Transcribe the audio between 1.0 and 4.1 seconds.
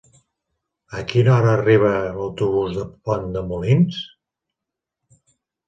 A quina hora arriba l'autobús de Pont de Molins?